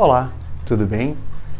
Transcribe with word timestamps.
Olá, 0.00 0.30
tudo 0.64 0.86
bem? 0.86 1.16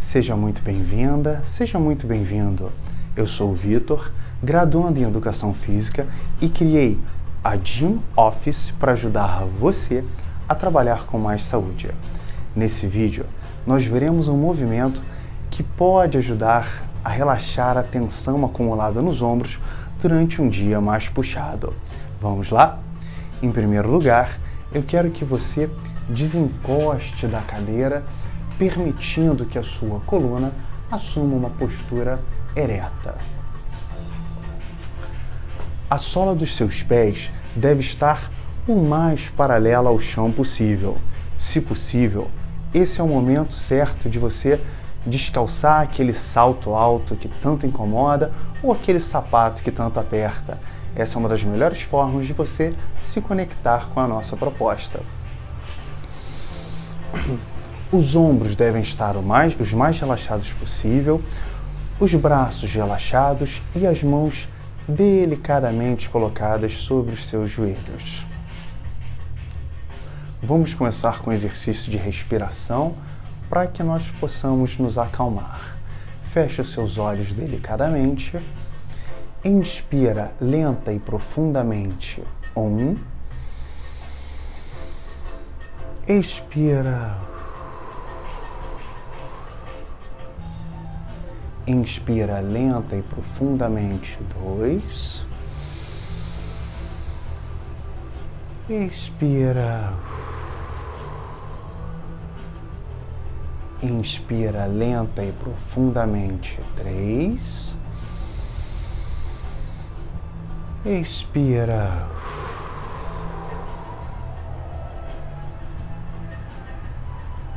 Seja 0.00 0.34
muito 0.34 0.62
bem-vinda, 0.62 1.42
seja 1.44 1.78
muito 1.78 2.06
bem-vindo. 2.06 2.72
Eu 3.14 3.26
sou 3.26 3.50
o 3.50 3.54
Vitor, 3.54 4.10
graduando 4.42 4.98
em 4.98 5.02
Educação 5.02 5.52
Física 5.52 6.06
e 6.40 6.48
criei 6.48 6.98
a 7.44 7.58
Gym 7.58 8.00
Office 8.16 8.72
para 8.80 8.92
ajudar 8.92 9.44
você 9.44 10.02
a 10.48 10.54
trabalhar 10.54 11.04
com 11.04 11.18
mais 11.18 11.44
saúde. 11.44 11.90
Nesse 12.56 12.86
vídeo, 12.86 13.26
nós 13.66 13.84
veremos 13.84 14.28
um 14.28 14.38
movimento 14.38 15.02
que 15.50 15.62
pode 15.62 16.16
ajudar 16.16 16.88
a 17.04 17.10
relaxar 17.10 17.76
a 17.76 17.82
tensão 17.82 18.46
acumulada 18.46 19.02
nos 19.02 19.20
ombros 19.20 19.58
durante 20.00 20.40
um 20.40 20.48
dia 20.48 20.80
mais 20.80 21.06
puxado. 21.06 21.74
Vamos 22.18 22.48
lá? 22.48 22.78
Em 23.42 23.52
primeiro 23.52 23.90
lugar, 23.90 24.38
eu 24.72 24.82
quero 24.82 25.10
que 25.10 25.22
você 25.22 25.68
desencoste 26.08 27.26
da 27.26 27.40
cadeira 27.40 28.04
permitindo 28.58 29.44
que 29.44 29.58
a 29.58 29.62
sua 29.62 30.00
coluna 30.00 30.52
assuma 30.90 31.34
uma 31.34 31.50
postura 31.50 32.20
ereta. 32.54 33.16
A 35.88 35.98
sola 35.98 36.34
dos 36.34 36.54
seus 36.54 36.82
pés 36.82 37.30
deve 37.54 37.80
estar 37.80 38.30
o 38.66 38.76
mais 38.76 39.28
paralela 39.28 39.90
ao 39.90 39.98
chão 39.98 40.30
possível. 40.30 40.96
Se 41.36 41.60
possível, 41.60 42.30
esse 42.72 43.00
é 43.00 43.04
o 43.04 43.08
momento 43.08 43.52
certo 43.52 44.08
de 44.08 44.18
você 44.18 44.60
descalçar 45.04 45.82
aquele 45.82 46.14
salto 46.14 46.74
alto 46.74 47.16
que 47.16 47.28
tanto 47.28 47.66
incomoda 47.66 48.30
ou 48.62 48.72
aquele 48.72 49.00
sapato 49.00 49.62
que 49.62 49.70
tanto 49.70 49.98
aperta. 49.98 50.58
Essa 50.94 51.16
é 51.16 51.18
uma 51.18 51.28
das 51.28 51.42
melhores 51.42 51.82
formas 51.82 52.26
de 52.26 52.32
você 52.32 52.72
se 53.00 53.20
conectar 53.20 53.88
com 53.92 54.00
a 54.00 54.06
nossa 54.06 54.36
proposta. 54.36 55.00
Os 57.92 58.16
ombros 58.16 58.56
devem 58.56 58.80
estar 58.80 59.14
mais, 59.16 59.54
os 59.60 59.72
mais 59.74 60.00
relaxados 60.00 60.50
possível, 60.54 61.22
os 62.00 62.14
braços 62.14 62.72
relaxados 62.72 63.60
e 63.76 63.86
as 63.86 64.02
mãos 64.02 64.48
delicadamente 64.88 66.08
colocadas 66.08 66.72
sobre 66.78 67.12
os 67.12 67.26
seus 67.26 67.50
joelhos. 67.50 68.24
Vamos 70.42 70.74
começar 70.74 71.20
com 71.20 71.30
o 71.30 71.32
exercício 71.32 71.90
de 71.90 71.96
respiração 71.96 72.94
para 73.48 73.66
que 73.66 73.82
nós 73.82 74.10
possamos 74.18 74.76
nos 74.78 74.98
acalmar. 74.98 75.76
Feche 76.24 76.60
os 76.62 76.72
seus 76.72 76.98
olhos 76.98 77.34
delicadamente. 77.34 78.36
Inspira 79.44 80.32
lenta 80.40 80.92
e 80.92 80.98
profundamente. 80.98 82.22
Um. 82.56 82.96
Expira 86.08 87.32
Inspira 91.64 92.40
lenta 92.40 92.96
e 92.96 93.02
profundamente. 93.02 94.18
Dois. 94.34 95.24
Expira. 98.68 99.92
Inspira 103.80 104.66
lenta 104.66 105.22
e 105.22 105.30
profundamente. 105.30 106.58
Três. 106.74 107.76
Expira. 110.84 112.21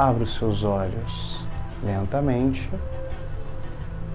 Abre 0.00 0.22
os 0.22 0.34
seus 0.34 0.64
olhos 0.64 1.44
lentamente. 1.84 2.70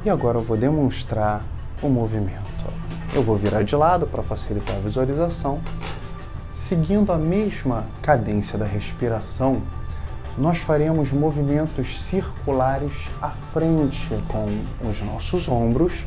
E 0.03 0.09
agora 0.09 0.39
eu 0.39 0.41
vou 0.41 0.57
demonstrar 0.57 1.43
o 1.79 1.87
movimento. 1.87 2.41
Eu 3.13 3.21
vou 3.21 3.37
virar 3.37 3.61
de 3.61 3.75
lado 3.75 4.07
para 4.07 4.23
facilitar 4.23 4.77
a 4.77 4.79
visualização. 4.79 5.61
Seguindo 6.51 7.13
a 7.13 7.19
mesma 7.19 7.85
cadência 8.01 8.57
da 8.57 8.65
respiração, 8.65 9.61
nós 10.39 10.57
faremos 10.57 11.11
movimentos 11.11 12.01
circulares 12.01 13.07
à 13.21 13.29
frente 13.29 14.09
com 14.27 14.89
os 14.89 15.03
nossos 15.03 15.47
ombros, 15.47 16.03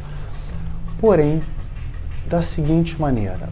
porém 1.00 1.41
da 2.26 2.42
seguinte 2.42 3.00
maneira: 3.00 3.48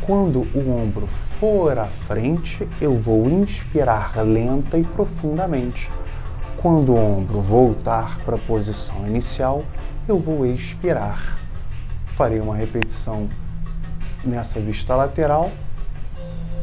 quando 0.00 0.40
o 0.56 0.76
ombro 0.76 1.06
for 1.42 1.76
à 1.76 1.86
frente, 1.86 2.68
eu 2.80 2.96
vou 2.96 3.28
inspirar 3.28 4.16
lenta 4.22 4.78
e 4.78 4.84
profundamente 4.84 5.90
quando 6.58 6.92
o 6.92 6.96
ombro 6.96 7.40
voltar 7.40 8.20
para 8.20 8.36
a 8.36 8.38
posição 8.38 9.04
inicial, 9.08 9.64
eu 10.06 10.20
vou 10.20 10.46
expirar. 10.46 11.36
Farei 12.06 12.38
uma 12.38 12.54
repetição 12.54 13.28
nessa 14.24 14.60
vista 14.60 14.94
lateral. 14.94 15.50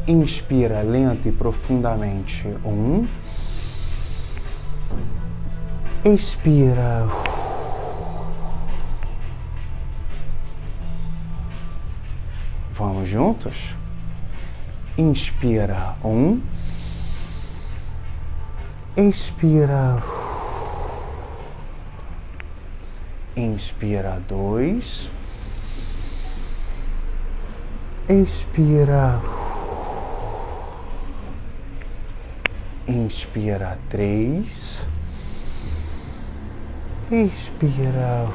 Inspira 0.08 0.80
lenta 0.80 1.28
e 1.28 1.32
profundamente. 1.32 2.48
Um. 2.64 3.06
Expira. 6.02 7.06
Vamos 12.72 13.06
juntos? 13.06 13.78
Inspira. 15.00 15.96
Um. 16.04 16.42
Expira. 18.94 19.96
Inspira 23.34 24.22
dois. 24.28 25.10
Expira. 28.06 29.22
Inspira 32.86 33.78
três. 33.88 34.84
Expira. 37.10 38.28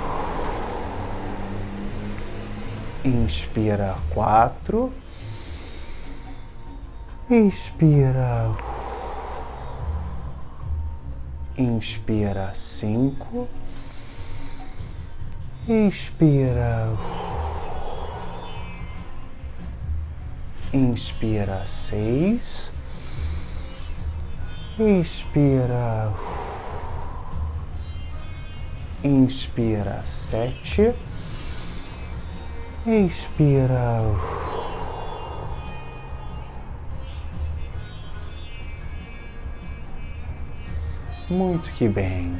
Inspira 3.04 3.98
quatro. 4.12 5.05
Expira. 7.28 8.56
Inspira 11.58 12.52
cinco. 12.54 13.48
Inspira. 15.68 16.96
Inspira 20.72 21.66
seis. 21.66 22.72
Inspira. 24.78 26.14
Inspira 29.04 30.06
sete. 30.06 30.94
Inspira. 32.86 34.45
Muito 41.30 41.72
que 41.72 41.88
bem. 41.88 42.40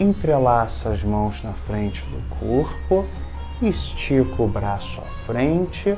Entrelaça 0.00 0.88
as 0.88 1.04
mãos 1.04 1.42
na 1.42 1.52
frente 1.52 2.02
do 2.06 2.36
corpo, 2.38 3.04
estica 3.60 4.42
o 4.42 4.48
braço 4.48 5.02
à 5.02 5.26
frente, 5.26 5.94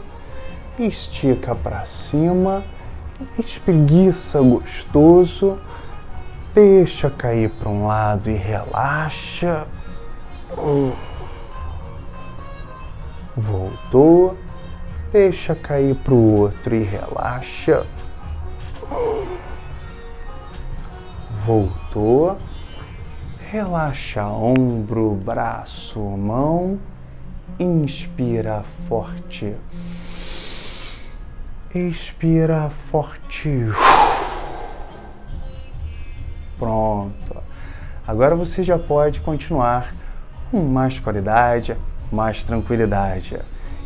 estica 0.76 1.54
para 1.54 1.86
cima, 1.86 2.64
espreguiça 3.38 4.40
gostoso, 4.40 5.56
deixa 6.52 7.08
cair 7.10 7.48
para 7.50 7.68
um 7.68 7.86
lado 7.86 8.28
e 8.28 8.34
relaxa. 8.34 9.68
Voltou, 13.36 14.36
deixa 15.12 15.54
cair 15.54 15.94
para 15.94 16.14
o 16.14 16.38
outro 16.38 16.74
e 16.74 16.82
relaxa 16.82 17.86
voltou. 21.44 22.38
Relaxa 23.50 24.26
ombro, 24.26 25.14
braço, 25.14 25.98
mão. 26.00 26.78
Inspira 27.58 28.62
forte. 28.88 29.54
Expira 31.74 32.70
forte. 32.90 33.66
Pronto. 36.58 37.36
Agora 38.06 38.34
você 38.34 38.62
já 38.62 38.78
pode 38.78 39.20
continuar 39.20 39.94
com 40.50 40.62
mais 40.62 40.98
qualidade, 40.98 41.76
mais 42.10 42.42
tranquilidade. 42.42 43.38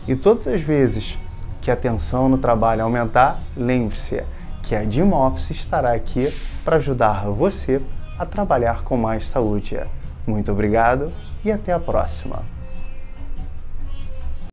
E 0.08 0.16
todas 0.16 0.46
as 0.46 0.60
vezes 0.60 1.18
que 1.60 1.70
a 1.70 1.76
tensão 1.76 2.28
no 2.28 2.38
trabalho 2.38 2.82
aumentar, 2.82 3.38
lembre-se 3.56 4.22
que 4.64 4.75
a 4.75 4.82
Gym 4.84 5.12
Office 5.12 5.50
estará 5.50 5.93
aqui 5.93 6.32
para 6.64 6.76
ajudar 6.76 7.26
você 7.26 7.81
a 8.19 8.25
trabalhar 8.25 8.82
com 8.82 8.96
mais 8.96 9.26
saúde. 9.26 9.78
Muito 10.26 10.50
obrigado 10.50 11.12
e 11.44 11.52
até 11.52 11.72
a 11.72 11.78
próxima! 11.78 12.53